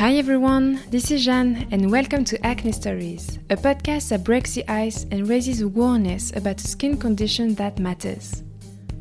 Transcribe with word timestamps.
Hi 0.00 0.14
everyone, 0.14 0.80
this 0.88 1.10
is 1.10 1.26
Jeanne, 1.26 1.68
and 1.72 1.90
welcome 1.90 2.24
to 2.24 2.46
Acne 2.46 2.72
Stories, 2.72 3.38
a 3.50 3.54
podcast 3.54 4.08
that 4.08 4.24
breaks 4.24 4.54
the 4.54 4.66
ice 4.66 5.04
and 5.10 5.28
raises 5.28 5.60
awareness 5.60 6.34
about 6.34 6.58
a 6.58 6.66
skin 6.66 6.96
condition 6.96 7.54
that 7.56 7.78
matters. 7.78 8.42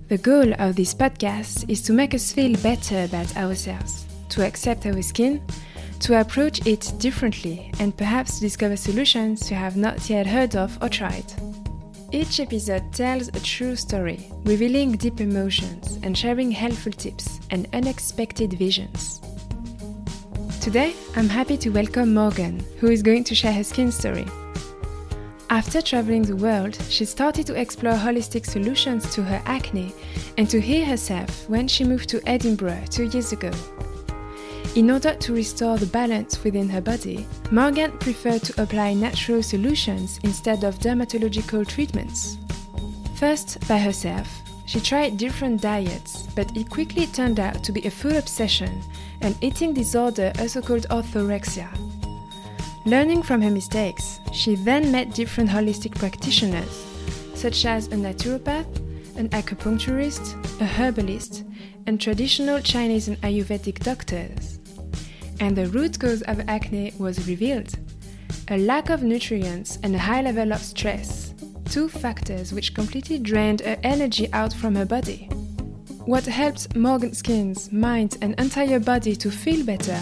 The 0.09 0.17
goal 0.17 0.53
of 0.59 0.75
this 0.75 0.93
podcast 0.93 1.69
is 1.69 1.81
to 1.83 1.93
make 1.93 2.13
us 2.13 2.33
feel 2.33 2.53
better 2.57 3.05
about 3.05 3.37
ourselves, 3.37 4.07
to 4.27 4.45
accept 4.45 4.85
our 4.87 5.01
skin, 5.01 5.41
to 6.01 6.19
approach 6.19 6.67
it 6.67 6.91
differently, 6.97 7.71
and 7.79 7.95
perhaps 7.95 8.41
discover 8.41 8.75
solutions 8.75 9.49
you 9.49 9.55
have 9.55 9.77
not 9.77 10.09
yet 10.09 10.27
heard 10.27 10.57
of 10.57 10.77
or 10.81 10.89
tried. 10.89 11.31
Each 12.11 12.41
episode 12.41 12.91
tells 12.91 13.29
a 13.29 13.39
true 13.39 13.77
story, 13.77 14.29
revealing 14.43 14.97
deep 14.97 15.21
emotions 15.21 15.97
and 16.03 16.17
sharing 16.17 16.51
helpful 16.51 16.91
tips 16.91 17.39
and 17.51 17.69
unexpected 17.71 18.51
visions. 18.51 19.18
Today, 20.69 20.93
I'm 21.15 21.29
happy 21.29 21.57
to 21.57 21.71
welcome 21.71 22.13
Morgan, 22.13 22.63
who 22.77 22.91
is 22.91 23.01
going 23.01 23.23
to 23.23 23.33
share 23.33 23.53
her 23.53 23.63
skin 23.63 23.91
story. 23.91 24.27
After 25.49 25.81
traveling 25.81 26.21
the 26.21 26.35
world, 26.35 26.77
she 26.89 27.05
started 27.05 27.47
to 27.47 27.59
explore 27.59 27.95
holistic 27.95 28.45
solutions 28.45 29.11
to 29.15 29.23
her 29.23 29.41
acne 29.47 29.91
and 30.37 30.47
to 30.51 30.61
heal 30.61 30.85
herself 30.85 31.49
when 31.49 31.67
she 31.67 31.83
moved 31.83 32.07
to 32.09 32.21
Edinburgh 32.29 32.83
two 32.91 33.05
years 33.05 33.31
ago. 33.31 33.49
In 34.75 34.91
order 34.91 35.15
to 35.15 35.33
restore 35.33 35.77
the 35.79 35.87
balance 35.87 36.43
within 36.43 36.69
her 36.69 36.81
body, 36.81 37.25
Morgan 37.49 37.97
preferred 37.97 38.43
to 38.43 38.61
apply 38.61 38.93
natural 38.93 39.41
solutions 39.41 40.19
instead 40.21 40.63
of 40.63 40.77
dermatological 40.77 41.67
treatments. 41.67 42.37
First, 43.15 43.67
by 43.67 43.79
herself, 43.79 44.29
she 44.67 44.79
tried 44.79 45.17
different 45.17 45.61
diets, 45.61 46.27
but 46.35 46.55
it 46.55 46.69
quickly 46.69 47.07
turned 47.07 47.39
out 47.39 47.63
to 47.63 47.71
be 47.71 47.87
a 47.87 47.89
full 47.89 48.17
obsession, 48.17 48.83
an 49.21 49.35
eating 49.41 49.73
disorder 49.73 50.31
also 50.39 50.61
called 50.61 50.87
orthorexia. 50.89 51.69
Learning 52.85 53.21
from 53.21 53.41
her 53.41 53.51
mistakes, 53.51 54.19
she 54.33 54.55
then 54.55 54.91
met 54.91 55.13
different 55.13 55.49
holistic 55.49 55.95
practitioners, 55.95 56.85
such 57.35 57.65
as 57.65 57.87
a 57.87 57.95
naturopath, 57.95 58.67
an 59.17 59.29
acupuncturist, 59.29 60.61
a 60.61 60.65
herbalist, 60.65 61.43
and 61.87 61.99
traditional 61.99 62.59
Chinese 62.61 63.07
and 63.07 63.19
Ayurvedic 63.21 63.79
doctors. 63.79 64.59
And 65.39 65.55
the 65.55 65.67
root 65.67 65.99
cause 65.99 66.21
of 66.23 66.41
acne 66.47 66.93
was 66.97 67.27
revealed 67.27 67.77
a 68.51 68.57
lack 68.57 68.89
of 68.89 69.03
nutrients 69.03 69.77
and 69.83 69.95
a 69.95 69.99
high 69.99 70.21
level 70.21 70.51
of 70.53 70.61
stress 70.61 71.29
two 71.69 71.87
factors 71.87 72.51
which 72.51 72.73
completely 72.73 73.19
drained 73.19 73.61
her 73.61 73.77
energy 73.83 74.31
out 74.33 74.51
from 74.51 74.73
her 74.73 74.85
body. 74.85 75.29
What 76.05 76.25
helped 76.25 76.75
Morgan's 76.75 77.71
mind 77.71 78.17
and 78.21 78.33
entire 78.39 78.79
body 78.79 79.15
to 79.17 79.29
feel 79.29 79.65
better 79.65 80.01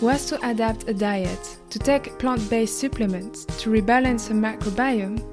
was 0.00 0.26
to 0.26 0.48
adapt 0.48 0.88
a 0.88 0.94
diet, 0.94 1.58
to 1.70 1.78
take 1.78 2.18
plant 2.18 2.48
based 2.48 2.78
supplements, 2.78 3.44
to 3.44 3.70
rebalance 3.70 4.28
her 4.28 4.34
microbiome, 4.34 5.24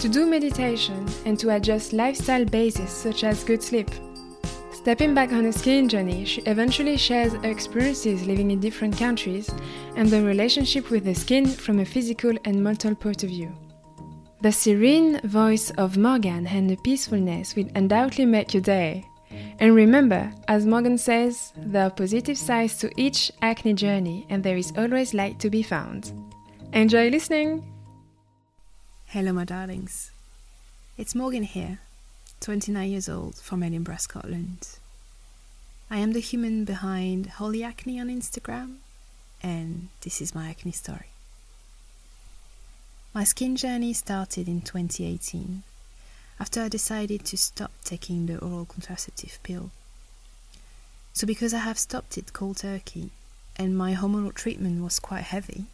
to 0.00 0.08
do 0.08 0.26
meditation, 0.26 1.06
and 1.24 1.38
to 1.38 1.54
adjust 1.54 1.92
lifestyle 1.92 2.44
bases 2.44 2.90
such 2.90 3.24
as 3.24 3.44
good 3.44 3.62
sleep. 3.62 3.90
Stepping 4.72 5.14
back 5.14 5.32
on 5.32 5.44
her 5.44 5.52
skin 5.52 5.88
journey, 5.88 6.24
she 6.24 6.40
eventually 6.42 6.96
shares 6.96 7.32
her 7.32 7.50
experiences 7.50 8.26
living 8.26 8.50
in 8.50 8.60
different 8.60 8.96
countries 8.98 9.50
and 9.94 10.08
the 10.08 10.22
relationship 10.22 10.90
with 10.90 11.04
the 11.04 11.14
skin 11.14 11.46
from 11.46 11.80
a 11.80 11.84
physical 11.84 12.32
and 12.44 12.62
mental 12.62 12.94
point 12.94 13.22
of 13.22 13.28
view. 13.30 13.54
The 14.42 14.52
serene 14.52 15.20
voice 15.20 15.70
of 15.72 15.98
Morgan 15.98 16.46
and 16.46 16.68
the 16.68 16.76
peacefulness 16.76 17.54
will 17.54 17.68
undoubtedly 17.74 18.24
make 18.24 18.54
your 18.54 18.62
day. 18.62 19.04
And 19.30 19.74
remember, 19.74 20.32
as 20.48 20.66
Morgan 20.66 20.98
says, 20.98 21.52
there 21.56 21.84
are 21.84 21.90
positive 21.90 22.38
sides 22.38 22.76
to 22.78 22.90
each 22.96 23.30
acne 23.42 23.74
journey, 23.74 24.26
and 24.28 24.42
there 24.42 24.56
is 24.56 24.72
always 24.76 25.14
light 25.14 25.38
to 25.40 25.50
be 25.50 25.62
found. 25.62 26.12
Enjoy 26.72 27.08
listening! 27.10 27.64
Hello, 29.06 29.32
my 29.32 29.44
darlings. 29.44 30.10
It's 30.96 31.14
Morgan 31.14 31.42
here, 31.42 31.80
29 32.40 32.90
years 32.90 33.08
old, 33.08 33.36
from 33.36 33.62
Edinburgh, 33.62 33.96
Scotland. 33.96 34.68
I 35.90 35.98
am 35.98 36.12
the 36.12 36.20
human 36.20 36.64
behind 36.64 37.26
Holy 37.26 37.62
Acne 37.64 38.00
on 38.00 38.08
Instagram, 38.08 38.76
and 39.42 39.88
this 40.02 40.20
is 40.20 40.34
my 40.34 40.48
acne 40.48 40.72
story. 40.72 41.10
My 43.12 43.24
skin 43.24 43.56
journey 43.56 43.92
started 43.92 44.46
in 44.46 44.60
2018 44.60 45.64
after 46.40 46.62
I 46.62 46.68
decided 46.68 47.26
to 47.26 47.36
stop 47.36 47.70
taking 47.84 48.24
the 48.24 48.38
oral 48.38 48.64
contraceptive 48.64 49.38
pill. 49.42 49.70
So, 51.12 51.26
because 51.26 51.52
I 51.52 51.58
have 51.58 51.78
stopped 51.78 52.16
it 52.16 52.32
cold 52.32 52.56
turkey 52.56 53.10
and 53.56 53.76
my 53.76 53.94
hormonal 53.94 54.32
treatment 54.32 54.82
was 54.82 54.98
quite 54.98 55.24
heavy, 55.24 55.66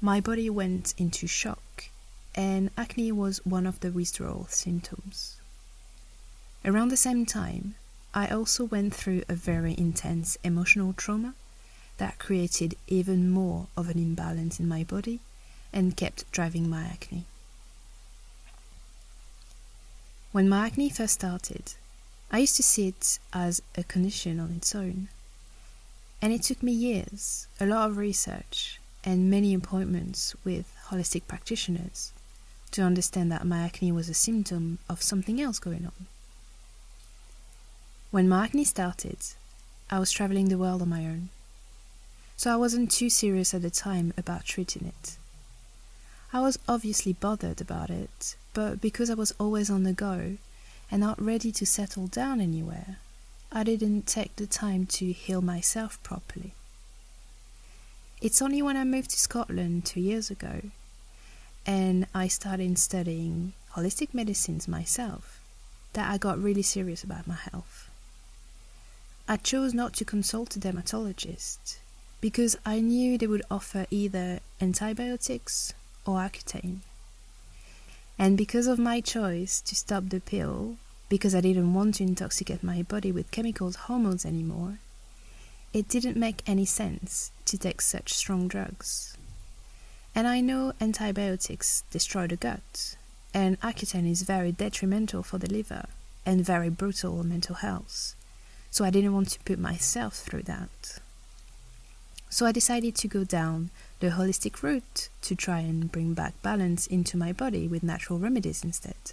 my 0.00 0.20
body 0.20 0.50
went 0.50 0.94
into 0.98 1.28
shock 1.28 1.90
and 2.34 2.70
acne 2.76 3.12
was 3.12 3.46
one 3.46 3.66
of 3.66 3.78
the 3.80 3.92
withdrawal 3.92 4.46
symptoms. 4.50 5.36
Around 6.64 6.88
the 6.88 6.96
same 6.96 7.24
time, 7.24 7.76
I 8.12 8.26
also 8.26 8.64
went 8.64 8.94
through 8.94 9.22
a 9.28 9.34
very 9.34 9.74
intense 9.78 10.36
emotional 10.42 10.92
trauma 10.92 11.34
that 11.98 12.18
created 12.18 12.74
even 12.88 13.30
more 13.30 13.68
of 13.76 13.88
an 13.88 13.98
imbalance 13.98 14.58
in 14.58 14.66
my 14.66 14.82
body 14.82 15.20
and 15.72 15.96
kept 15.96 16.30
driving 16.32 16.68
my 16.68 16.82
acne. 16.82 17.26
When 20.34 20.48
my 20.48 20.66
acne 20.66 20.90
first 20.90 21.14
started, 21.14 21.74
I 22.32 22.38
used 22.40 22.56
to 22.56 22.64
see 22.64 22.88
it 22.88 23.20
as 23.32 23.62
a 23.76 23.84
condition 23.84 24.40
on 24.40 24.50
its 24.50 24.74
own. 24.74 25.06
And 26.20 26.32
it 26.32 26.42
took 26.42 26.60
me 26.60 26.72
years, 26.72 27.46
a 27.60 27.66
lot 27.66 27.88
of 27.88 27.96
research, 27.96 28.80
and 29.04 29.30
many 29.30 29.54
appointments 29.54 30.34
with 30.42 30.74
holistic 30.88 31.28
practitioners 31.28 32.12
to 32.72 32.82
understand 32.82 33.30
that 33.30 33.46
my 33.46 33.60
acne 33.60 33.92
was 33.92 34.08
a 34.08 34.12
symptom 34.12 34.80
of 34.90 35.04
something 35.04 35.40
else 35.40 35.60
going 35.60 35.86
on. 35.86 36.06
When 38.10 38.28
my 38.28 38.46
acne 38.46 38.64
started, 38.64 39.18
I 39.88 40.00
was 40.00 40.10
traveling 40.10 40.48
the 40.48 40.58
world 40.58 40.82
on 40.82 40.88
my 40.88 41.04
own. 41.06 41.28
So 42.36 42.52
I 42.52 42.56
wasn't 42.56 42.90
too 42.90 43.08
serious 43.08 43.54
at 43.54 43.62
the 43.62 43.70
time 43.70 44.12
about 44.18 44.44
treating 44.44 44.84
it. 44.84 45.16
I 46.34 46.40
was 46.40 46.58
obviously 46.66 47.12
bothered 47.12 47.60
about 47.60 47.90
it, 47.90 48.34
but 48.54 48.80
because 48.80 49.08
I 49.08 49.14
was 49.14 49.32
always 49.38 49.70
on 49.70 49.84
the 49.84 49.92
go 49.92 50.36
and 50.90 51.00
not 51.00 51.22
ready 51.22 51.52
to 51.52 51.64
settle 51.64 52.08
down 52.08 52.40
anywhere, 52.40 52.96
I 53.52 53.62
didn't 53.62 54.08
take 54.08 54.34
the 54.34 54.48
time 54.48 54.84
to 54.86 55.12
heal 55.12 55.40
myself 55.40 56.02
properly. 56.02 56.50
It's 58.20 58.42
only 58.42 58.62
when 58.62 58.76
I 58.76 58.82
moved 58.82 59.10
to 59.10 59.20
Scotland 59.20 59.84
two 59.84 60.00
years 60.00 60.28
ago 60.28 60.62
and 61.64 62.08
I 62.12 62.26
started 62.26 62.80
studying 62.80 63.52
holistic 63.74 64.12
medicines 64.12 64.66
myself 64.66 65.40
that 65.92 66.10
I 66.10 66.18
got 66.18 66.42
really 66.42 66.62
serious 66.62 67.04
about 67.04 67.28
my 67.28 67.36
health. 67.36 67.88
I 69.28 69.36
chose 69.36 69.72
not 69.72 69.92
to 69.94 70.04
consult 70.04 70.56
a 70.56 70.58
dermatologist 70.58 71.78
because 72.20 72.58
I 72.66 72.80
knew 72.80 73.18
they 73.18 73.28
would 73.28 73.44
offer 73.52 73.86
either 73.92 74.40
antibiotics 74.60 75.74
or 76.06 76.18
Accutane. 76.18 76.78
And 78.18 78.36
because 78.36 78.66
of 78.66 78.78
my 78.78 79.00
choice 79.00 79.60
to 79.62 79.74
stop 79.74 80.08
the 80.08 80.20
pill, 80.20 80.76
because 81.08 81.34
I 81.34 81.40
didn't 81.40 81.74
want 81.74 81.96
to 81.96 82.04
intoxicate 82.04 82.62
my 82.62 82.82
body 82.82 83.10
with 83.10 83.30
chemicals 83.30 83.76
hormones 83.76 84.24
anymore, 84.24 84.78
it 85.72 85.88
didn't 85.88 86.16
make 86.16 86.42
any 86.46 86.64
sense 86.64 87.32
to 87.46 87.58
take 87.58 87.80
such 87.80 88.12
strong 88.12 88.46
drugs. 88.46 89.16
And 90.14 90.28
I 90.28 90.40
know 90.40 90.72
antibiotics 90.80 91.82
destroy 91.90 92.28
the 92.28 92.36
gut, 92.36 92.96
and 93.34 93.60
Accutane 93.60 94.08
is 94.08 94.22
very 94.22 94.52
detrimental 94.52 95.24
for 95.24 95.38
the 95.38 95.50
liver 95.50 95.86
and 96.24 96.46
very 96.46 96.70
brutal 96.70 97.18
on 97.18 97.28
mental 97.28 97.56
health. 97.56 98.14
So 98.70 98.84
I 98.84 98.90
didn't 98.90 99.14
want 99.14 99.30
to 99.30 99.40
put 99.40 99.58
myself 99.58 100.14
through 100.14 100.42
that. 100.44 101.00
So 102.34 102.46
I 102.46 102.50
decided 102.50 102.96
to 102.96 103.06
go 103.06 103.22
down 103.22 103.70
the 104.00 104.08
holistic 104.08 104.60
route 104.60 105.08
to 105.22 105.36
try 105.36 105.60
and 105.60 105.92
bring 105.92 106.14
back 106.14 106.34
balance 106.42 106.88
into 106.88 107.16
my 107.16 107.32
body 107.32 107.68
with 107.68 107.84
natural 107.84 108.18
remedies 108.18 108.64
instead. 108.64 109.12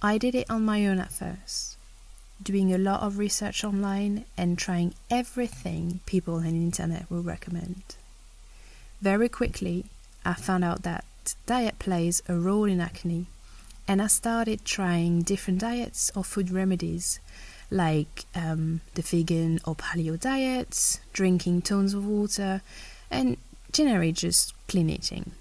I 0.00 0.16
did 0.16 0.36
it 0.36 0.48
on 0.48 0.64
my 0.64 0.86
own 0.86 1.00
at 1.00 1.10
first, 1.10 1.76
doing 2.40 2.72
a 2.72 2.78
lot 2.78 3.02
of 3.02 3.18
research 3.18 3.64
online 3.64 4.24
and 4.38 4.56
trying 4.56 4.94
everything 5.10 5.98
people 6.06 6.36
on 6.36 6.44
the 6.44 6.50
internet 6.50 7.10
will 7.10 7.24
recommend. 7.24 7.96
Very 9.00 9.28
quickly, 9.28 9.86
I 10.24 10.34
found 10.34 10.62
out 10.62 10.84
that 10.84 11.04
diet 11.44 11.80
plays 11.80 12.22
a 12.28 12.36
role 12.36 12.66
in 12.66 12.80
acne, 12.80 13.26
and 13.88 14.00
I 14.00 14.06
started 14.06 14.64
trying 14.64 15.22
different 15.22 15.58
diets 15.58 16.12
or 16.14 16.22
food 16.22 16.52
remedies 16.52 17.18
like 17.74 18.24
um, 18.34 18.80
the 18.94 19.02
vegan 19.02 19.60
or 19.66 19.74
paleo 19.74 20.18
diets, 20.18 21.00
drinking 21.12 21.62
tons 21.62 21.92
of 21.92 22.06
water, 22.06 22.62
and 23.10 23.36
generally 23.72 24.12
just 24.12 24.54
clean 24.68 24.88
eating. 24.88 25.32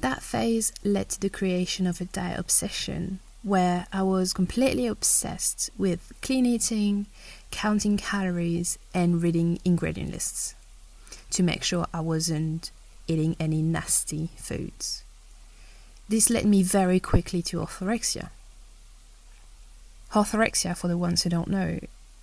That 0.00 0.22
phase 0.22 0.72
led 0.84 1.08
to 1.10 1.20
the 1.20 1.30
creation 1.30 1.86
of 1.86 2.00
a 2.00 2.04
diet 2.04 2.38
obsession 2.38 3.20
where 3.42 3.86
I 3.92 4.02
was 4.02 4.32
completely 4.34 4.86
obsessed 4.86 5.70
with 5.78 6.12
clean 6.20 6.44
eating, 6.44 7.06
counting 7.50 7.96
calories, 7.96 8.78
and 8.92 9.22
reading 9.22 9.58
ingredient 9.64 10.12
lists. 10.12 10.54
to 11.30 11.42
make 11.42 11.62
sure 11.62 11.86
I 11.94 12.00
wasn't 12.00 12.70
eating 13.06 13.36
any 13.38 13.62
nasty 13.62 14.30
foods. 14.36 15.04
This 16.08 16.28
led 16.28 16.44
me 16.44 16.62
very 16.62 16.98
quickly 16.98 17.40
to 17.42 17.58
orthorexia. 17.58 18.30
Orthorexia, 20.12 20.76
for 20.76 20.88
the 20.88 20.98
ones 20.98 21.22
who 21.22 21.30
don't 21.30 21.48
know, 21.48 21.78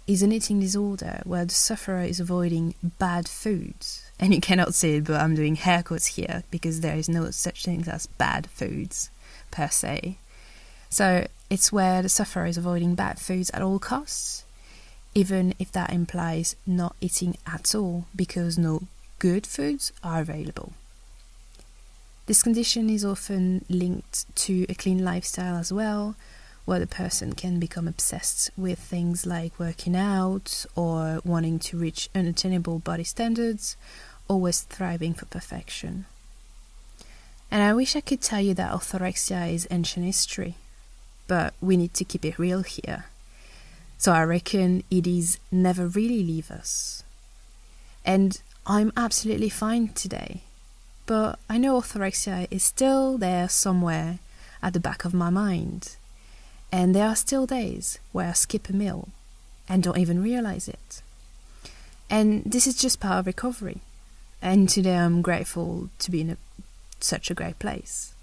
is 0.07 0.21
an 0.21 0.31
eating 0.31 0.59
disorder 0.59 1.21
where 1.25 1.45
the 1.45 1.53
sufferer 1.53 2.01
is 2.01 2.19
avoiding 2.19 2.75
bad 2.99 3.27
foods. 3.27 4.03
And 4.19 4.33
you 4.33 4.41
cannot 4.41 4.73
see 4.73 4.95
it, 4.95 5.03
but 5.03 5.21
I'm 5.21 5.35
doing 5.35 5.55
hair 5.55 5.83
quotes 5.83 6.07
here 6.07 6.41
because 6.49 6.81
there 6.81 6.95
is 6.95 7.07
no 7.07 7.29
such 7.29 7.65
thing 7.65 7.87
as 7.87 8.07
bad 8.07 8.47
foods 8.47 9.11
per 9.51 9.67
se. 9.67 10.17
So 10.89 11.27
it's 11.51 11.71
where 11.71 12.01
the 12.01 12.09
sufferer 12.09 12.47
is 12.47 12.57
avoiding 12.57 12.95
bad 12.95 13.19
foods 13.19 13.51
at 13.51 13.61
all 13.61 13.77
costs, 13.77 14.43
even 15.13 15.53
if 15.59 15.71
that 15.73 15.93
implies 15.93 16.55
not 16.65 16.95
eating 16.99 17.37
at 17.45 17.75
all 17.75 18.05
because 18.15 18.57
no 18.57 18.87
good 19.19 19.45
foods 19.45 19.93
are 20.03 20.21
available. 20.21 20.73
This 22.25 22.41
condition 22.41 22.89
is 22.89 23.05
often 23.05 23.65
linked 23.69 24.25
to 24.37 24.65
a 24.67 24.73
clean 24.73 25.05
lifestyle 25.05 25.55
as 25.55 25.71
well, 25.71 26.15
where 26.67 26.79
the 26.79 26.85
person 26.85 27.31
can 27.31 27.59
become 27.59 27.87
obsessed 27.87 28.51
with 28.57 28.77
things 28.77 29.25
like 29.25 29.57
working 29.57 29.95
out 29.95 30.65
or 30.75 31.21
wanting 31.23 31.57
to 31.57 31.77
reach 31.77 32.09
unattainable 32.13 32.77
body 32.79 33.05
standards, 33.05 33.77
always 34.27 34.63
thriving 34.63 35.13
for 35.13 35.25
perfection. 35.27 36.05
And 37.49 37.63
I 37.63 37.73
wish 37.73 37.95
I 37.95 38.01
could 38.01 38.19
tell 38.19 38.41
you 38.41 38.53
that 38.55 38.73
orthorexia 38.73 39.49
is 39.53 39.65
ancient 39.71 40.05
history, 40.05 40.55
but 41.25 41.53
we 41.61 41.77
need 41.77 41.93
to 41.93 42.03
keep 42.03 42.25
it 42.25 42.37
real 42.37 42.63
here. 42.63 43.05
So 43.97 44.11
I 44.11 44.23
reckon 44.23 44.83
it 44.91 45.07
is 45.07 45.39
never 45.49 45.87
really 45.87 46.21
leave 46.21 46.51
us. 46.51 47.01
And 48.03 48.41
I'm 48.65 48.91
absolutely 48.97 49.47
fine 49.47 49.87
today, 49.93 50.41
but 51.05 51.39
I 51.49 51.57
know 51.59 51.79
orthorexia 51.79 52.45
is 52.51 52.63
still 52.63 53.17
there 53.17 53.47
somewhere 53.47 54.19
at 54.61 54.73
the 54.73 54.81
back 54.81 55.05
of 55.05 55.13
my 55.13 55.29
mind. 55.29 55.95
And 56.71 56.93
there 56.93 57.07
are 57.07 57.15
still 57.15 57.45
days 57.45 57.99
where 58.11 58.29
I 58.29 58.33
skip 58.33 58.69
a 58.69 58.73
meal 58.73 59.09
and 59.69 59.83
don't 59.83 59.97
even 59.97 60.21
realize 60.21 60.67
it. 60.67 61.01
And 62.09 62.43
this 62.45 62.67
is 62.67 62.77
just 62.77 62.99
part 62.99 63.19
of 63.19 63.27
recovery. 63.27 63.79
And 64.41 64.69
today 64.69 64.97
I'm 64.97 65.21
grateful 65.21 65.89
to 65.99 66.11
be 66.11 66.21
in 66.21 66.29
a, 66.31 66.37
such 66.99 67.29
a 67.29 67.33
great 67.33 67.59
place. 67.59 68.13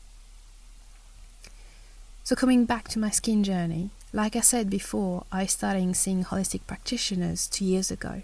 So, 2.22 2.34
coming 2.34 2.64
back 2.64 2.88
to 2.88 2.98
my 2.98 3.10
skin 3.10 3.44
journey, 3.44 3.90
like 4.12 4.34
I 4.34 4.40
said 4.40 4.70
before, 4.70 5.24
I 5.30 5.44
started 5.44 5.94
seeing 5.96 6.24
holistic 6.24 6.60
practitioners 6.66 7.46
two 7.46 7.66
years 7.66 7.90
ago. 7.90 8.22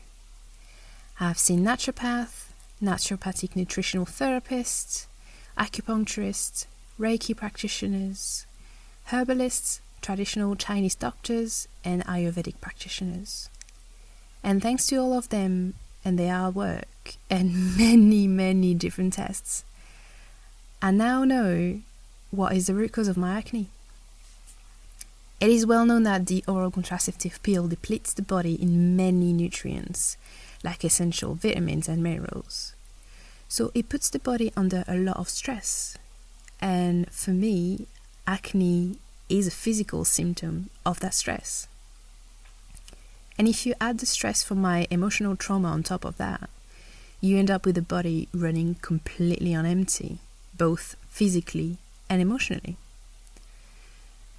I've 1.18 1.38
seen 1.38 1.62
naturopath, 1.62 2.48
naturopathic 2.82 3.54
nutritional 3.54 4.06
therapists, 4.06 5.06
acupuncturists, 5.58 6.64
Reiki 6.98 7.36
practitioners, 7.36 8.46
herbalists, 9.06 9.80
traditional 10.00 10.56
Chinese 10.56 10.94
doctors, 10.94 11.68
and 11.84 12.04
Ayurvedic 12.06 12.60
practitioners. 12.60 13.48
And 14.42 14.62
thanks 14.62 14.86
to 14.86 14.96
all 14.96 15.16
of 15.16 15.28
them 15.28 15.74
and 16.04 16.18
their 16.18 16.50
work 16.50 17.16
and 17.28 17.76
many, 17.78 18.26
many 18.26 18.74
different 18.74 19.14
tests, 19.14 19.64
I 20.82 20.90
now 20.90 21.24
know 21.24 21.80
what 22.30 22.54
is 22.54 22.66
the 22.66 22.74
root 22.74 22.92
cause 22.92 23.08
of 23.08 23.16
my 23.16 23.36
acne. 23.36 23.66
It 25.40 25.48
is 25.48 25.66
well 25.66 25.86
known 25.86 26.02
that 26.02 26.26
the 26.26 26.44
oral 26.46 26.70
contraceptive 26.70 27.42
pill 27.42 27.66
depletes 27.66 28.12
the 28.12 28.22
body 28.22 28.54
in 28.54 28.94
many 28.94 29.32
nutrients, 29.32 30.16
like 30.62 30.84
essential 30.84 31.34
vitamins 31.34 31.88
and 31.88 32.02
minerals. 32.02 32.74
So 33.48 33.72
it 33.74 33.88
puts 33.88 34.10
the 34.10 34.18
body 34.18 34.52
under 34.56 34.84
a 34.86 34.96
lot 34.96 35.16
of 35.16 35.28
stress. 35.28 35.96
And 36.60 37.10
for 37.10 37.30
me, 37.30 37.86
acne 38.26 38.98
is 39.30 39.46
a 39.46 39.50
physical 39.50 40.04
symptom 40.04 40.70
of 40.84 41.00
that 41.00 41.14
stress. 41.14 41.68
And 43.38 43.48
if 43.48 43.64
you 43.64 43.74
add 43.80 43.98
the 43.98 44.06
stress 44.06 44.42
from 44.42 44.60
my 44.60 44.86
emotional 44.90 45.36
trauma 45.36 45.68
on 45.68 45.82
top 45.82 46.04
of 46.04 46.18
that, 46.18 46.50
you 47.20 47.38
end 47.38 47.50
up 47.50 47.64
with 47.64 47.78
a 47.78 47.82
body 47.82 48.28
running 48.34 48.76
completely 48.82 49.54
on 49.54 49.64
empty, 49.64 50.18
both 50.56 50.96
physically 51.08 51.78
and 52.08 52.20
emotionally. 52.20 52.76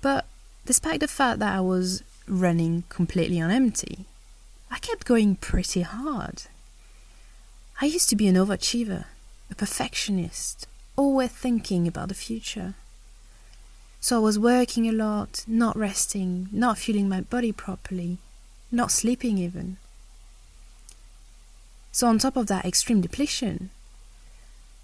But 0.02 0.26
despite 0.66 1.00
the 1.00 1.08
fact 1.08 1.40
that 1.40 1.56
I 1.56 1.62
was 1.62 2.04
running 2.28 2.84
completely 2.90 3.40
on 3.40 3.52
empty, 3.52 4.06
I 4.70 4.80
kept 4.80 5.06
going 5.06 5.36
pretty 5.36 5.82
hard. 5.82 6.44
I 7.82 7.86
used 7.86 8.10
to 8.10 8.16
be 8.16 8.28
an 8.28 8.36
overachiever, 8.36 9.06
a 9.50 9.56
perfectionist, 9.56 10.68
always 10.96 11.32
thinking 11.32 11.88
about 11.88 12.10
the 12.10 12.14
future. 12.14 12.76
So 14.04 14.18
I 14.18 14.20
was 14.20 14.40
working 14.40 14.90
a 14.90 14.92
lot, 14.92 15.46
not 15.48 15.78
resting, 15.78 16.50
not 16.52 16.80
fueling 16.80 17.08
my 17.08 17.22
body 17.22 17.52
properly, 17.52 18.18
not 18.72 18.92
sleeping 18.92 19.38
even. 19.38 19.78
So, 21.92 22.08
on 22.08 22.18
top 22.18 22.36
of 22.36 22.48
that 22.48 22.66
extreme 22.66 23.02
depletion, 23.02 23.70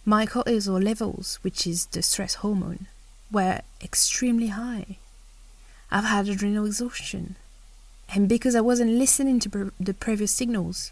my 0.06 0.28
cortisol 0.28 0.82
levels, 0.82 1.40
which 1.42 1.66
is 1.66 1.88
the 1.88 2.04
stress 2.04 2.36
hormone, 2.36 2.86
were 3.32 3.62
extremely 3.84 4.48
high. 4.48 4.98
I've 5.90 6.04
had 6.04 6.30
adrenal 6.30 6.68
exhaustion. 6.68 7.38
And 8.14 8.30
because 8.30 8.56
I 8.56 8.62
wasn't 8.62 8.92
listening 8.92 9.40
to 9.40 9.50
pre- 9.50 9.72
the 9.80 9.96
previous 9.96 10.32
signals 10.32 10.92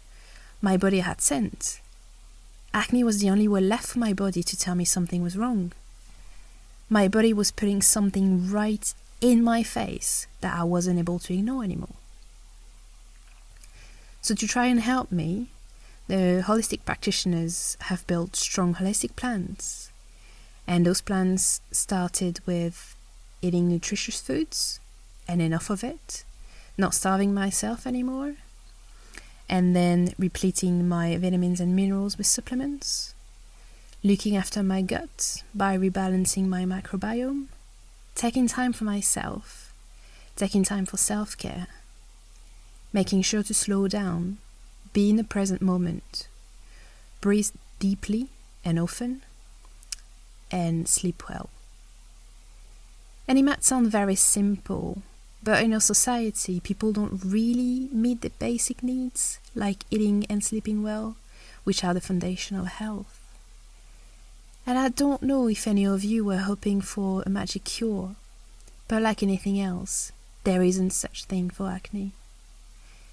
my 0.60 0.76
body 0.76 0.98
had 0.98 1.20
sent, 1.20 1.80
acne 2.74 3.04
was 3.04 3.20
the 3.20 3.30
only 3.30 3.46
word 3.46 3.62
left 3.62 3.86
for 3.86 4.00
my 4.00 4.12
body 4.12 4.42
to 4.42 4.58
tell 4.58 4.74
me 4.74 4.84
something 4.84 5.22
was 5.22 5.36
wrong. 5.36 5.72
My 6.88 7.08
body 7.08 7.32
was 7.32 7.50
putting 7.50 7.82
something 7.82 8.50
right 8.50 8.94
in 9.20 9.42
my 9.42 9.62
face 9.62 10.26
that 10.40 10.56
I 10.56 10.62
wasn't 10.62 10.98
able 10.98 11.18
to 11.20 11.34
ignore 11.34 11.64
anymore. 11.64 11.96
So, 14.22 14.34
to 14.34 14.46
try 14.46 14.66
and 14.66 14.80
help 14.80 15.10
me, 15.10 15.48
the 16.06 16.44
holistic 16.46 16.84
practitioners 16.84 17.76
have 17.82 18.06
built 18.06 18.36
strong 18.36 18.74
holistic 18.76 19.16
plans. 19.16 19.90
And 20.66 20.86
those 20.86 21.00
plans 21.00 21.60
started 21.70 22.40
with 22.46 22.96
eating 23.42 23.68
nutritious 23.68 24.20
foods 24.20 24.80
and 25.28 25.42
enough 25.42 25.70
of 25.70 25.82
it, 25.82 26.24
not 26.78 26.94
starving 26.94 27.34
myself 27.34 27.86
anymore, 27.86 28.34
and 29.48 29.74
then 29.74 30.12
repleting 30.18 30.88
my 30.88 31.16
vitamins 31.16 31.60
and 31.60 31.74
minerals 31.74 32.18
with 32.18 32.26
supplements, 32.26 33.14
looking 34.06 34.36
after 34.36 34.62
my 34.62 34.82
gut 34.82 35.42
by 35.52 35.76
rebalancing 35.76 36.46
my 36.46 36.64
microbiome, 36.64 37.46
taking 38.14 38.46
time 38.46 38.72
for 38.72 38.84
myself, 38.84 39.72
taking 40.36 40.62
time 40.62 40.86
for 40.86 40.96
self 40.96 41.36
care, 41.36 41.66
making 42.92 43.20
sure 43.20 43.42
to 43.42 43.52
slow 43.52 43.88
down, 43.88 44.38
be 44.92 45.10
in 45.10 45.16
the 45.16 45.24
present 45.24 45.60
moment, 45.60 46.28
breathe 47.20 47.50
deeply 47.80 48.28
and 48.64 48.78
often, 48.78 49.22
and 50.52 50.86
sleep 50.86 51.28
well. 51.28 51.50
And 53.26 53.36
it 53.40 53.42
might 53.42 53.64
sound 53.64 53.90
very 53.90 54.14
simple, 54.14 55.02
but 55.42 55.64
in 55.64 55.74
our 55.74 55.80
society, 55.80 56.60
people 56.60 56.92
don't 56.92 57.24
really 57.24 57.88
meet 57.90 58.20
the 58.20 58.30
basic 58.30 58.84
needs 58.84 59.40
like 59.56 59.78
eating 59.90 60.24
and 60.30 60.44
sleeping 60.44 60.84
well, 60.84 61.16
which 61.64 61.82
are 61.82 61.92
the 61.92 62.00
foundation 62.00 62.56
of 62.56 62.68
health. 62.68 63.25
And 64.66 64.78
I 64.78 64.88
don't 64.88 65.22
know 65.22 65.48
if 65.48 65.68
any 65.68 65.86
of 65.86 66.02
you 66.02 66.24
were 66.24 66.38
hoping 66.38 66.80
for 66.80 67.22
a 67.24 67.30
magic 67.30 67.62
cure, 67.62 68.16
but 68.88 69.00
like 69.00 69.22
anything 69.22 69.60
else, 69.60 70.10
there 70.42 70.60
isn't 70.60 70.90
such 70.90 71.24
thing 71.24 71.50
for 71.50 71.68
acne. 71.68 72.10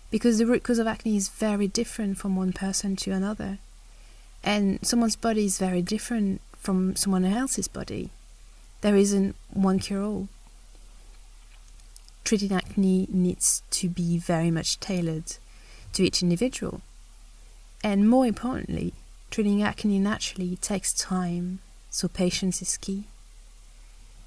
Because 0.10 0.39
the 0.39 0.48
root 0.48 0.63
cause 0.63 0.79
of 0.79 0.88
acne 0.88 1.15
is 1.15 1.29
very 1.29 1.67
different 1.67 2.17
from 2.17 2.36
one 2.36 2.53
person 2.53 2.95
to 2.98 3.12
another, 3.12 3.60
and 4.43 4.79
someone's 4.81 5.15
body 5.15 5.45
is 5.45 5.60
very 5.60 5.83
different 5.83 6.41
from 6.57 6.95
someone 6.95 7.24
else's 7.24 7.67
body. 7.67 8.10
There 8.81 8.95
isn't 8.95 9.36
one 9.51 9.77
cure 9.77 10.01
all. 10.01 10.29
Treating 12.24 12.51
acne 12.51 13.07
needs 13.12 13.62
to 13.72 13.89
be 13.89 14.17
very 14.17 14.50
much 14.50 14.79
tailored 14.79 15.36
to 15.93 16.03
each 16.03 16.24
individual. 16.24 16.81
And 17.83 18.10
more 18.10 18.25
importantly, 18.25 18.93
Treating 19.33 19.63
acne 19.63 19.97
naturally 19.97 20.57
takes 20.57 20.93
time, 20.93 21.57
so 21.89 22.07
patience 22.07 22.61
is 22.61 22.77
key. 22.77 23.05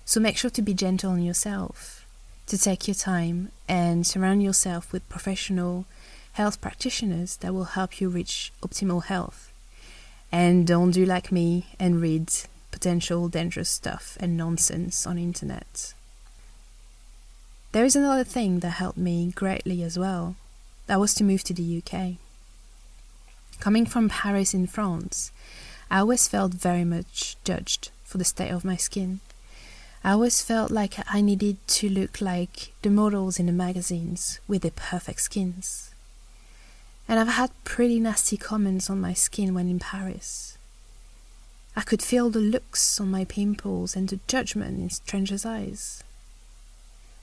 So 0.04 0.18
make 0.18 0.36
sure 0.36 0.50
to 0.50 0.60
be 0.60 0.74
gentle 0.74 1.12
on 1.12 1.22
yourself, 1.22 2.04
to 2.48 2.58
take 2.58 2.88
your 2.88 2.96
time 2.96 3.52
and 3.68 4.04
surround 4.04 4.42
yourself 4.42 4.92
with 4.92 5.08
professional 5.08 5.84
health 6.32 6.60
practitioners 6.60 7.36
that 7.36 7.54
will 7.54 7.76
help 7.78 8.00
you 8.00 8.08
reach 8.08 8.50
optimal 8.62 9.04
health. 9.04 9.52
And 10.32 10.66
don't 10.66 10.90
do 10.90 11.06
like 11.06 11.30
me 11.30 11.66
and 11.78 12.00
read 12.00 12.32
potential 12.72 13.28
dangerous 13.28 13.70
stuff 13.70 14.16
and 14.18 14.36
nonsense 14.36 15.06
on 15.06 15.18
internet. 15.18 15.94
There 17.70 17.84
is 17.84 17.94
another 17.94 18.24
thing 18.24 18.58
that 18.58 18.70
helped 18.70 18.98
me 18.98 19.30
greatly 19.36 19.84
as 19.84 19.96
well. 19.96 20.34
That 20.88 20.98
was 20.98 21.14
to 21.14 21.22
move 21.22 21.44
to 21.44 21.54
the 21.54 21.80
UK. 21.80 22.16
Coming 23.60 23.86
from 23.86 24.08
Paris 24.08 24.54
in 24.54 24.66
France, 24.66 25.32
I 25.90 25.98
always 25.98 26.28
felt 26.28 26.54
very 26.54 26.84
much 26.84 27.36
judged 27.44 27.90
for 28.04 28.18
the 28.18 28.24
state 28.24 28.50
of 28.50 28.64
my 28.64 28.76
skin. 28.76 29.20
I 30.04 30.12
always 30.12 30.40
felt 30.40 30.70
like 30.70 30.94
I 31.12 31.20
needed 31.20 31.56
to 31.68 31.88
look 31.88 32.20
like 32.20 32.72
the 32.82 32.90
models 32.90 33.40
in 33.40 33.46
the 33.46 33.52
magazines 33.52 34.38
with 34.46 34.62
their 34.62 34.70
perfect 34.70 35.20
skins. 35.22 35.90
And 37.08 37.18
I've 37.18 37.34
had 37.34 37.50
pretty 37.64 37.98
nasty 37.98 38.36
comments 38.36 38.88
on 38.88 39.00
my 39.00 39.14
skin 39.14 39.54
when 39.54 39.68
in 39.68 39.78
Paris. 39.78 40.58
I 41.74 41.82
could 41.82 42.02
feel 42.02 42.30
the 42.30 42.40
looks 42.40 43.00
on 43.00 43.10
my 43.10 43.24
pimples 43.24 43.96
and 43.96 44.08
the 44.08 44.20
judgment 44.26 44.80
in 44.80 44.90
strangers' 44.90 45.44
eyes. 45.44 46.02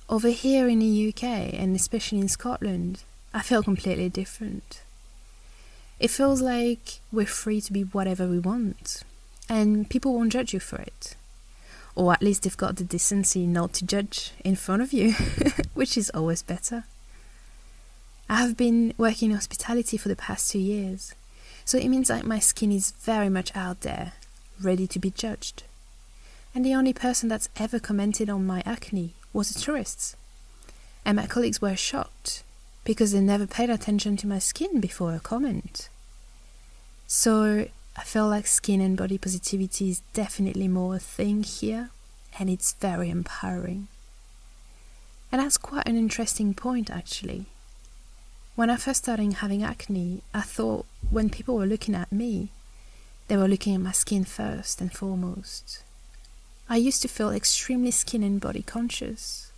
Over 0.10 0.30
here 0.30 0.68
in 0.68 0.80
the 0.80 1.10
UK, 1.10 1.24
and 1.54 1.76
especially 1.76 2.20
in 2.20 2.28
Scotland, 2.28 3.04
I 3.34 3.42
feel 3.42 3.64
completely 3.64 4.10
different. 4.10 4.83
It 6.04 6.12
feels 6.12 6.42
like 6.42 7.00
we're 7.14 7.26
free 7.26 7.62
to 7.62 7.72
be 7.72 7.84
whatever 7.84 8.28
we 8.28 8.38
want, 8.38 9.04
and 9.48 9.90
people 9.90 10.14
won't 10.14 10.34
judge 10.34 10.54
you 10.54 10.60
for 10.60 10.76
it. 10.76 11.16
Or 11.96 12.12
at 12.12 12.22
least 12.22 12.44
they've 12.44 12.58
got 12.58 12.76
the 12.76 12.84
decency 12.84 13.48
not 13.48 13.72
to 13.76 13.86
judge 13.86 14.34
in 14.44 14.58
front 14.58 14.82
of 14.82 14.92
you, 14.92 15.14
which 15.74 15.98
is 15.98 16.10
always 16.10 16.44
better. 16.44 16.84
I 18.30 18.42
have 18.42 18.58
been 18.58 18.94
working 18.98 19.30
in 19.30 19.38
hospitality 19.38 19.96
for 19.96 20.10
the 20.10 20.18
past 20.18 20.52
two 20.52 20.60
years, 20.60 21.16
so 21.64 21.78
it 21.78 21.88
means 21.88 22.10
that 22.10 22.28
my 22.28 22.40
skin 22.40 22.74
is 22.74 22.92
very 23.00 23.30
much 23.30 23.56
out 23.56 23.80
there, 23.80 24.12
ready 24.62 24.88
to 24.88 25.00
be 25.00 25.10
judged. 25.10 25.64
And 26.54 26.66
the 26.66 26.76
only 26.76 26.92
person 26.92 27.30
that's 27.30 27.48
ever 27.56 27.80
commented 27.80 28.30
on 28.30 28.46
my 28.46 28.62
acne 28.66 29.14
was 29.32 29.52
a 29.52 29.58
tourist. 29.58 30.18
And 31.06 31.16
my 31.16 31.28
colleagues 31.28 31.62
were 31.62 31.78
shocked 31.78 32.44
because 32.84 33.14
they 33.14 33.22
never 33.22 33.48
paid 33.48 33.70
attention 33.70 34.18
to 34.18 34.28
my 34.28 34.40
skin 34.40 34.82
before 34.82 35.16
a 35.16 35.22
comment. 35.22 35.88
So 37.16 37.68
I 37.96 38.04
feel 38.04 38.28
like 38.28 38.48
skin 38.48 38.82
and 38.82 38.98
body 38.98 39.20
positivity 39.20 39.92
is 39.92 40.02
definitely 40.14 40.68
more 40.68 40.96
a 40.96 41.00
thing 41.00 41.44
here, 41.44 41.92
and 42.40 42.50
it's 42.50 42.74
very 42.74 43.12
empowering. 43.12 43.88
And 45.32 45.40
that's 45.40 45.60
quite 45.60 45.88
an 45.88 45.96
interesting 45.96 46.56
point, 46.56 46.90
actually. 46.90 47.46
When 48.56 48.72
I 48.72 48.78
first 48.78 49.04
started 49.04 49.32
having 49.34 49.62
acne, 49.62 50.24
I 50.34 50.42
thought 50.42 50.88
when 51.12 51.30
people 51.30 51.56
were 51.56 51.68
looking 51.68 51.94
at 51.94 52.12
me, 52.12 52.50
they 53.28 53.38
were 53.38 53.48
looking 53.48 53.76
at 53.76 53.82
my 53.82 53.92
skin 53.92 54.26
first 54.26 54.82
and 54.82 54.92
foremost. 54.92 55.84
I 56.68 56.78
used 56.78 57.04
to 57.04 57.08
feel 57.08 57.30
extremely 57.30 57.92
skin 57.92 58.24
and 58.24 58.42
body 58.42 58.64
conscious. 58.64 59.52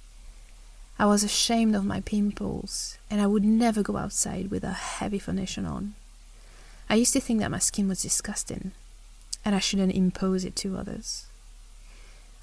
I 1.00 1.06
was 1.06 1.24
ashamed 1.24 1.74
of 1.74 1.86
my 1.86 2.02
pimples, 2.02 2.98
and 3.10 3.22
I 3.22 3.28
would 3.28 3.46
never 3.46 3.82
go 3.82 3.96
outside 3.96 4.52
with 4.52 4.66
a 4.66 4.74
heavy 4.74 5.20
foundation 5.20 5.66
on. 5.66 5.96
I 6.90 6.96
used 6.96 7.14
to 7.14 7.20
think 7.20 7.40
that 7.40 7.52
my 7.52 7.60
skin 7.60 7.88
was 7.88 8.02
disgusting 8.02 8.72
and 9.44 9.56
I 9.56 9.60
shouldn't 9.60 9.96
impose 9.96 10.46
it 10.46 10.56
to 10.58 10.78
others. 10.78 11.26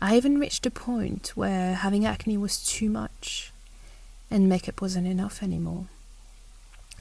I 0.00 0.16
even 0.16 0.40
reached 0.40 0.66
a 0.66 0.70
point 0.70 1.32
where 1.36 1.74
having 1.74 2.04
acne 2.04 2.36
was 2.36 2.64
too 2.64 2.90
much 2.90 3.52
and 4.30 4.48
makeup 4.48 4.80
wasn't 4.80 5.06
enough 5.06 5.42
anymore. 5.42 5.86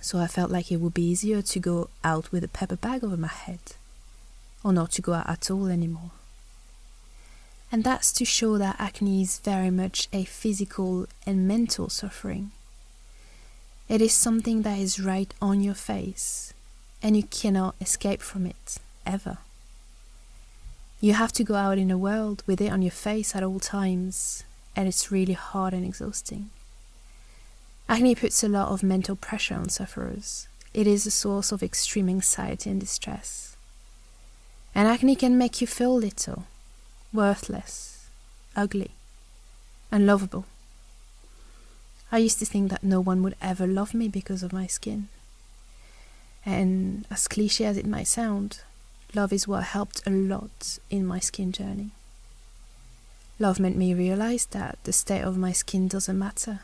So 0.01 0.19
I 0.19 0.27
felt 0.27 0.51
like 0.51 0.71
it 0.71 0.77
would 0.77 0.93
be 0.93 1.09
easier 1.09 1.41
to 1.41 1.59
go 1.59 1.89
out 2.03 2.31
with 2.31 2.43
a 2.43 2.47
paper 2.47 2.75
bag 2.75 3.03
over 3.03 3.17
my 3.17 3.27
head 3.27 3.59
or 4.63 4.71
not 4.71 4.91
to 4.91 5.01
go 5.01 5.13
out 5.13 5.29
at 5.29 5.49
all 5.49 5.67
anymore. 5.67 6.11
And 7.71 7.83
that's 7.83 8.11
to 8.13 8.25
show 8.25 8.57
that 8.57 8.75
acne 8.79 9.21
is 9.21 9.39
very 9.39 9.71
much 9.71 10.07
a 10.13 10.25
physical 10.25 11.07
and 11.25 11.47
mental 11.47 11.89
suffering. 11.89 12.51
It 13.87 14.01
is 14.01 14.13
something 14.13 14.61
that 14.61 14.77
is 14.77 14.99
right 14.99 15.33
on 15.41 15.61
your 15.61 15.73
face 15.73 16.53
and 17.01 17.17
you 17.17 17.23
cannot 17.23 17.75
escape 17.81 18.21
from 18.21 18.45
it 18.45 18.77
ever. 19.05 19.37
You 20.99 21.13
have 21.13 21.31
to 21.33 21.43
go 21.43 21.55
out 21.55 21.77
in 21.77 21.87
the 21.87 21.97
world 21.97 22.43
with 22.45 22.61
it 22.61 22.71
on 22.71 22.81
your 22.81 22.91
face 22.91 23.35
at 23.35 23.43
all 23.43 23.59
times, 23.59 24.43
and 24.75 24.87
it's 24.87 25.11
really 25.11 25.33
hard 25.33 25.73
and 25.73 25.83
exhausting. 25.83 26.51
Acne 27.89 28.15
puts 28.15 28.43
a 28.43 28.47
lot 28.47 28.69
of 28.69 28.83
mental 28.83 29.15
pressure 29.15 29.55
on 29.55 29.69
sufferers. 29.69 30.47
It 30.73 30.87
is 30.87 31.05
a 31.05 31.11
source 31.11 31.51
of 31.51 31.63
extreme 31.63 32.07
anxiety 32.07 32.69
and 32.69 32.79
distress. 32.79 33.57
And 34.73 34.87
acne 34.87 35.15
can 35.15 35.37
make 35.37 35.59
you 35.59 35.67
feel 35.67 35.95
little, 35.95 36.45
worthless, 37.11 38.07
ugly, 38.55 38.91
unlovable. 39.91 40.45
I 42.11 42.19
used 42.19 42.39
to 42.39 42.45
think 42.45 42.69
that 42.69 42.83
no 42.83 43.01
one 43.01 43.23
would 43.23 43.35
ever 43.41 43.65
love 43.65 43.93
me 43.93 44.07
because 44.07 44.43
of 44.43 44.53
my 44.53 44.67
skin. 44.67 45.07
And 46.45 47.05
as 47.11 47.27
cliche 47.27 47.65
as 47.65 47.77
it 47.77 47.85
might 47.85 48.07
sound, 48.07 48.61
love 49.13 49.31
is 49.31 49.47
what 49.47 49.63
helped 49.63 50.01
a 50.07 50.09
lot 50.09 50.79
in 50.89 51.05
my 51.05 51.19
skin 51.19 51.51
journey. 51.51 51.91
Love 53.39 53.59
made 53.59 53.75
me 53.75 53.93
realize 53.93 54.45
that 54.47 54.77
the 54.83 54.93
state 54.93 55.23
of 55.23 55.37
my 55.37 55.51
skin 55.51 55.87
doesn't 55.87 56.17
matter. 56.17 56.61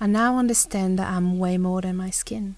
I 0.00 0.06
now 0.06 0.38
understand 0.38 0.98
that 0.98 1.12
I'm 1.12 1.38
way 1.38 1.58
more 1.58 1.80
than 1.80 1.96
my 1.96 2.10
skin. 2.10 2.56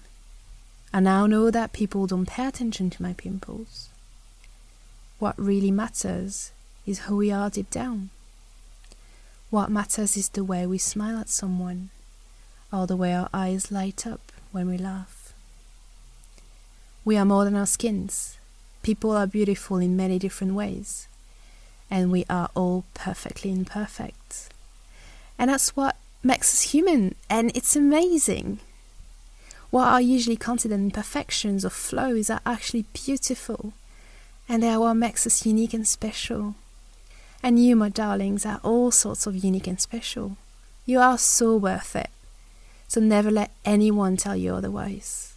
I 0.93 0.99
now 1.01 1.27
know 1.27 1.51
that 1.51 1.73
people 1.73 2.07
don't 2.07 2.25
pay 2.25 2.47
attention 2.47 2.89
to 2.89 3.03
my 3.03 3.13
pimples. 3.13 3.89
What 5.19 5.37
really 5.37 5.71
matters 5.71 6.51
is 6.85 6.99
who 6.99 7.17
we 7.17 7.31
are 7.31 7.49
deep 7.49 7.69
down. 7.69 8.09
What 9.49 9.69
matters 9.69 10.17
is 10.17 10.29
the 10.29 10.43
way 10.43 10.65
we 10.65 10.77
smile 10.77 11.19
at 11.19 11.29
someone, 11.29 11.89
or 12.71 12.87
the 12.87 12.95
way 12.95 13.13
our 13.13 13.29
eyes 13.33 13.71
light 13.71 14.07
up 14.07 14.31
when 14.51 14.67
we 14.69 14.77
laugh. 14.77 15.14
We 17.05 17.17
are 17.17 17.25
more 17.25 17.45
than 17.45 17.55
our 17.55 17.67
skins. 17.67 18.39
People 18.81 19.11
are 19.11 19.27
beautiful 19.27 19.77
in 19.77 19.95
many 19.95 20.17
different 20.17 20.55
ways. 20.55 21.07
And 21.89 22.11
we 22.11 22.25
are 22.27 22.49
all 22.55 22.83
perfectly 22.95 23.51
imperfect. 23.51 24.49
And 25.37 25.51
that's 25.51 25.75
what 25.75 25.97
makes 26.23 26.51
us 26.51 26.71
human. 26.73 27.13
And 27.29 27.55
it's 27.55 27.75
amazing. 27.75 28.59
What 29.69 29.87
are 29.87 30.01
usually 30.01 30.35
considered 30.35 30.79
imperfections 30.79 31.63
or 31.63 31.69
flaws 31.69 32.31
are 32.31 32.41
actually 32.43 32.85
beautiful. 32.91 33.73
And 34.49 34.63
they 34.63 34.69
are 34.69 34.79
what 34.79 34.95
makes 34.95 35.27
us 35.27 35.45
unique 35.45 35.75
and 35.75 35.87
special. 35.87 36.55
And 37.43 37.63
you, 37.63 37.75
my 37.75 37.89
darlings, 37.89 38.47
are 38.47 38.59
all 38.63 38.89
sorts 38.89 39.27
of 39.27 39.35
unique 39.43 39.67
and 39.67 39.79
special. 39.79 40.37
You 40.87 40.99
are 40.99 41.19
so 41.19 41.55
worth 41.55 41.95
it. 41.95 42.09
So 42.87 42.99
never 42.99 43.29
let 43.29 43.51
anyone 43.63 44.17
tell 44.17 44.35
you 44.35 44.55
otherwise. 44.55 45.34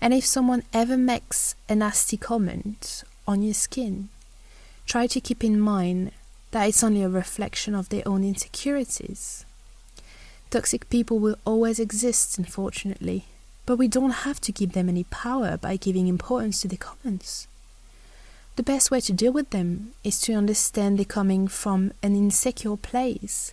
And 0.00 0.14
if 0.14 0.24
someone 0.24 0.62
ever 0.72 0.96
makes 0.96 1.54
a 1.68 1.74
nasty 1.74 2.16
comment 2.16 3.02
on 3.26 3.42
your 3.42 3.54
skin, 3.54 4.08
try 4.86 5.06
to 5.06 5.20
keep 5.20 5.42
in 5.42 5.60
mind 5.60 6.12
that 6.50 6.68
it's 6.68 6.84
only 6.84 7.02
a 7.02 7.08
reflection 7.08 7.74
of 7.74 7.88
their 7.88 8.06
own 8.06 8.24
insecurities. 8.24 9.44
Toxic 10.50 10.88
people 10.88 11.18
will 11.18 11.36
always 11.44 11.78
exist, 11.78 12.38
unfortunately, 12.38 13.26
but 13.66 13.76
we 13.76 13.86
don't 13.86 14.24
have 14.24 14.40
to 14.40 14.52
give 14.52 14.72
them 14.72 14.88
any 14.88 15.04
power 15.04 15.58
by 15.58 15.76
giving 15.76 16.06
importance 16.08 16.62
to 16.62 16.68
their 16.68 16.78
comments. 16.78 17.46
The 18.56 18.62
best 18.62 18.90
way 18.90 19.00
to 19.02 19.12
deal 19.12 19.32
with 19.32 19.50
them 19.50 19.92
is 20.02 20.20
to 20.22 20.32
understand 20.32 20.98
they're 20.98 21.04
coming 21.04 21.48
from 21.48 21.92
an 22.02 22.16
insecure 22.16 22.76
place 22.76 23.52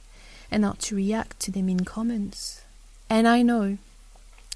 and 0.50 0.62
not 0.62 0.80
to 0.80 0.96
react 0.96 1.40
to 1.42 1.52
them 1.52 1.68
in 1.68 1.84
comments. 1.84 2.64
And 3.10 3.28
I 3.28 3.42
know 3.42 3.78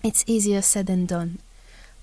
it's 0.02 0.24
easier 0.26 0.62
said 0.62 0.88
than 0.88 1.06
done, 1.06 1.40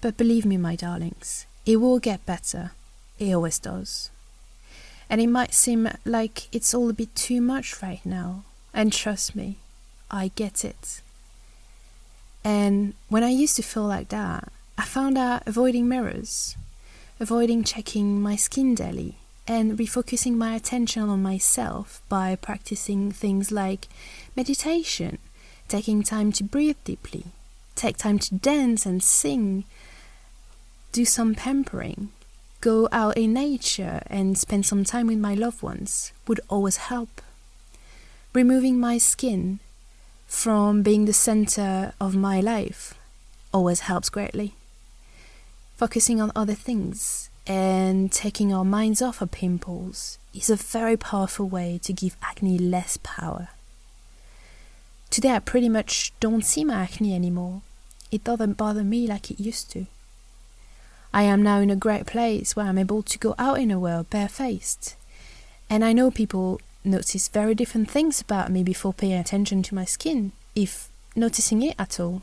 but 0.01 0.17
believe 0.17 0.47
me, 0.47 0.57
my 0.57 0.77
darlings, 0.77 1.47
it 1.65 1.77
will 1.77 1.99
get 1.99 2.27
better. 2.27 2.73
It 3.19 3.33
always 3.33 3.59
does. 3.59 4.11
And 5.09 5.21
it 5.21 5.29
might 5.29 5.55
seem 5.55 5.89
like 6.05 6.55
it's 6.55 6.75
all 6.75 6.91
a 6.91 6.93
bit 6.93 7.15
too 7.15 7.41
much 7.41 7.83
right 7.83 8.05
now. 8.05 8.45
And 8.75 8.93
trust 8.93 9.35
me, 9.35 9.57
I 10.11 10.31
get 10.35 10.65
it. 10.65 11.01
And 12.45 12.95
when 13.09 13.25
I 13.25 13.31
used 13.31 13.57
to 13.57 13.63
feel 13.63 13.85
like 13.87 14.09
that, 14.09 14.53
I 14.79 14.85
found 14.85 15.17
out 15.17 15.43
avoiding 15.47 15.89
mirrors, 15.89 16.57
avoiding 17.19 17.65
checking 17.65 18.21
my 18.21 18.37
skin 18.37 18.75
daily, 18.75 19.17
and 19.49 19.79
refocusing 19.79 20.35
my 20.35 20.55
attention 20.55 21.09
on 21.09 21.23
myself 21.23 22.03
by 22.09 22.37
practicing 22.37 23.11
things 23.11 23.51
like 23.51 23.89
meditation, 24.37 25.19
taking 25.69 26.03
time 26.03 26.33
to 26.33 26.45
breathe 26.45 26.77
deeply, 26.85 27.25
take 27.75 27.97
time 27.97 28.19
to 28.19 28.35
dance 28.35 28.85
and 28.85 29.03
sing, 29.03 29.65
do 30.97 31.05
some 31.05 31.35
pampering, 31.35 32.09
go 32.63 32.89
out 32.91 33.19
in 33.19 33.35
nature 33.35 34.01
and 34.07 34.39
spend 34.39 34.65
some 34.65 34.83
time 34.83 35.07
with 35.09 35.19
my 35.19 35.35
loved 35.35 35.61
ones 35.63 36.11
would 36.27 36.41
always 36.49 36.79
help. 36.89 37.21
Removing 38.33 38.81
my 38.81 38.97
skin 38.97 39.59
from 40.27 40.83
being 40.83 41.05
the 41.05 41.13
center 41.13 41.93
of 42.01 42.17
my 42.17 42.41
life 42.41 42.95
always 43.53 43.81
helps 43.81 44.09
greatly. 44.09 44.55
Focusing 45.77 46.19
on 46.19 46.33
other 46.35 46.55
things 46.55 47.29
and 47.47 48.11
taking 48.11 48.51
our 48.51 48.65
minds 48.65 49.03
off 49.03 49.21
our 49.21 49.29
pimples 49.29 50.19
is 50.33 50.49
a 50.49 50.57
very 50.57 50.97
powerful 50.97 51.47
way 51.47 51.79
to 51.83 51.93
give 51.93 52.17
acne 52.23 52.57
less 52.57 52.97
power. 53.03 53.51
Today, 55.11 55.33
I 55.33 55.41
pretty 55.41 55.69
much 55.69 56.15
don't 56.21 56.43
see 56.43 56.65
my 56.65 56.77
acne 56.85 57.15
anymore. 57.15 57.61
It 58.11 58.25
doesn't 58.25 58.55
bother 58.55 58.83
me 58.83 59.07
like 59.07 59.31
it 59.31 59.39
used 59.39 59.71
to. 59.73 59.87
I 61.17 61.23
am 61.23 61.43
now 61.43 61.61
in 61.61 61.71
a 61.71 61.77
great 61.77 62.05
place 62.05 62.55
where 62.55 62.67
I'm 62.67 62.77
able 62.77 63.03
to 63.03 63.19
go 63.19 63.35
out 63.39 63.59
in 63.59 63.71
the 63.71 63.79
world 63.79 64.11
barefaced. 64.11 64.97
And 65.71 65.83
I 65.83 65.95
know 65.95 66.11
people 66.11 66.61
notice 66.85 67.29
very 67.29 67.55
different 67.55 67.91
things 67.91 68.21
about 68.21 68.51
me 68.51 68.63
before 68.63 68.93
paying 68.93 69.19
attention 69.19 69.63
to 69.63 69.75
my 69.75 69.87
skin, 69.87 70.33
if 70.55 70.91
noticing 71.15 71.63
it 71.63 71.75
at 71.79 71.99
all. 71.99 72.21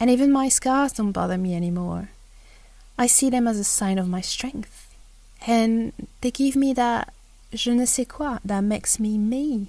And 0.00 0.08
even 0.08 0.32
my 0.32 0.48
scars 0.48 0.94
don't 0.94 1.12
bother 1.12 1.36
me 1.36 1.54
anymore. 1.54 2.08
I 2.96 3.06
see 3.08 3.28
them 3.28 3.46
as 3.46 3.58
a 3.58 3.64
sign 3.64 3.98
of 3.98 4.08
my 4.08 4.22
strength. 4.22 4.96
And 5.46 5.92
they 6.22 6.30
give 6.30 6.56
me 6.56 6.72
that 6.72 7.12
je 7.52 7.74
ne 7.74 7.84
sais 7.84 8.08
quoi 8.08 8.38
that 8.42 8.64
makes 8.64 8.98
me 8.98 9.18
me. 9.18 9.66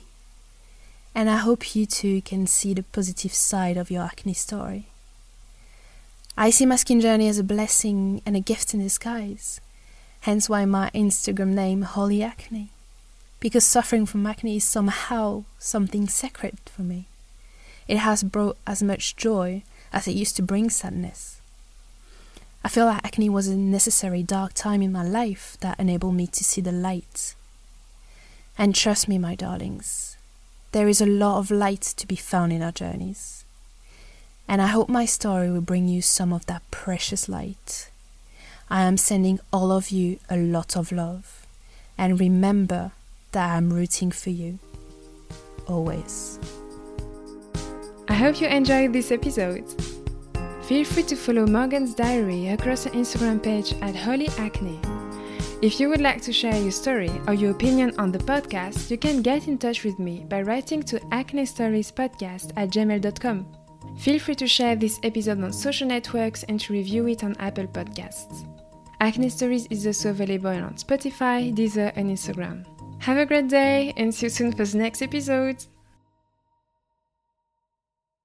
And 1.13 1.29
I 1.29 1.35
hope 1.35 1.75
you 1.75 1.85
too 1.85 2.21
can 2.21 2.47
see 2.47 2.73
the 2.73 2.83
positive 2.83 3.33
side 3.33 3.75
of 3.75 3.91
your 3.91 4.03
acne 4.03 4.33
story. 4.33 4.87
I 6.39 6.51
see 6.51 6.67
my 6.67 6.75
skin 6.75 7.01
journey 7.01 7.27
as 7.29 7.39
a 7.39 7.43
blessing 7.43 8.21
and 8.23 8.35
a 8.35 8.39
gift 8.39 8.75
in 8.75 8.79
disguise, 8.79 9.59
hence 10.21 10.47
why 10.47 10.65
my 10.65 10.91
Instagram 10.93 11.47
name 11.47 11.81
Holy 11.81 12.21
Acne, 12.21 12.69
because 13.39 13.65
suffering 13.65 14.05
from 14.05 14.27
acne 14.27 14.57
is 14.57 14.63
somehow 14.63 15.45
something 15.57 16.07
sacred 16.07 16.59
for 16.65 16.83
me. 16.83 17.07
It 17.87 17.97
has 17.97 18.21
brought 18.21 18.55
as 18.67 18.83
much 18.83 19.15
joy 19.15 19.63
as 19.91 20.07
it 20.07 20.11
used 20.11 20.35
to 20.35 20.43
bring 20.43 20.69
sadness. 20.69 21.41
I 22.63 22.69
feel 22.69 22.85
like 22.85 23.03
acne 23.03 23.29
was 23.29 23.47
a 23.47 23.57
necessary 23.57 24.21
dark 24.21 24.53
time 24.53 24.83
in 24.83 24.91
my 24.91 25.03
life 25.03 25.57
that 25.61 25.79
enabled 25.79 26.13
me 26.13 26.27
to 26.27 26.43
see 26.43 26.61
the 26.61 26.71
light. 26.71 27.33
And 28.59 28.75
trust 28.75 29.07
me, 29.07 29.17
my 29.17 29.33
darlings, 29.33 30.17
there 30.71 30.87
is 30.87 31.01
a 31.01 31.07
lot 31.07 31.39
of 31.39 31.49
light 31.49 31.81
to 31.81 32.05
be 32.05 32.15
found 32.15 32.53
in 32.53 32.61
our 32.61 32.71
journeys. 32.71 33.43
And 34.47 34.61
I 34.61 34.67
hope 34.67 34.89
my 34.89 35.05
story 35.05 35.51
will 35.51 35.61
bring 35.61 35.87
you 35.87 36.01
some 36.01 36.31
of 36.31 36.45
that 36.45 36.63
precious 36.71 37.27
light. 37.27 37.89
I 38.69 38.83
am 38.83 38.97
sending 38.97 39.39
all 39.51 39.71
of 39.71 39.91
you 39.91 40.19
a 40.29 40.37
lot 40.37 40.75
of 40.75 40.91
love. 40.91 41.45
And 41.97 42.19
remember 42.19 42.91
that 43.31 43.55
I'm 43.55 43.73
rooting 43.73 44.11
for 44.11 44.29
you. 44.29 44.59
Always. 45.67 46.39
I 48.07 48.13
hope 48.13 48.39
you 48.39 48.47
enjoyed 48.47 48.93
this 48.93 49.11
episode. 49.11 49.65
Feel 50.63 50.85
free 50.85 51.03
to 51.03 51.15
follow 51.15 51.45
Morgan's 51.45 51.93
diary 51.93 52.49
across 52.49 52.85
her 52.85 52.89
Instagram 52.91 53.41
page 53.41 53.73
at 53.81 53.95
Holy 53.95 54.27
Acne. 54.37 54.79
If 55.61 55.79
you 55.79 55.89
would 55.89 56.01
like 56.01 56.21
to 56.21 56.31
share 56.31 56.59
your 56.61 56.71
story 56.71 57.11
or 57.27 57.33
your 57.33 57.51
opinion 57.51 57.93
on 57.97 58.11
the 58.11 58.19
podcast, 58.19 58.91
you 58.91 58.97
can 58.97 59.21
get 59.21 59.47
in 59.47 59.57
touch 59.57 59.83
with 59.83 59.97
me 59.97 60.25
by 60.29 60.43
writing 60.43 60.83
to 60.83 60.99
acnestoriespodcast 61.11 62.51
at 62.55 62.69
gmail.com. 62.69 63.56
Feel 63.95 64.19
free 64.19 64.35
to 64.35 64.47
share 64.47 64.75
this 64.75 64.99
episode 65.03 65.43
on 65.43 65.53
social 65.53 65.87
networks 65.87 66.43
and 66.43 66.59
to 66.59 66.73
review 66.73 67.07
it 67.07 67.23
on 67.23 67.35
Apple 67.39 67.67
Podcasts. 67.67 68.45
Acne 68.99 69.29
Stories 69.29 69.67
is 69.69 69.85
also 69.85 70.09
available 70.09 70.49
on 70.49 70.73
Spotify, 70.75 71.53
Deezer, 71.55 71.91
and 71.95 72.09
Instagram. 72.09 72.65
Have 72.99 73.17
a 73.17 73.25
great 73.25 73.47
day 73.47 73.93
and 73.95 74.13
see 74.13 74.25
you 74.25 74.29
soon 74.29 74.51
for 74.51 74.65
the 74.65 74.77
next 74.77 75.01
episode! 75.01 75.63